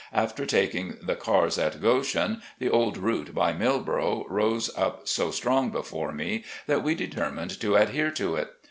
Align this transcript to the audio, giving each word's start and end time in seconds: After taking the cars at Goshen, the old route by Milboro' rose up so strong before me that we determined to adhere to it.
After 0.13 0.47
taking 0.47 0.97
the 1.03 1.13
cars 1.13 1.59
at 1.59 1.79
Goshen, 1.79 2.41
the 2.57 2.71
old 2.71 2.97
route 2.97 3.35
by 3.35 3.53
Milboro' 3.53 4.25
rose 4.29 4.75
up 4.75 5.07
so 5.07 5.29
strong 5.29 5.69
before 5.69 6.11
me 6.11 6.43
that 6.65 6.81
we 6.81 6.95
determined 6.95 7.59
to 7.59 7.75
adhere 7.75 8.09
to 8.09 8.35
it. 8.35 8.51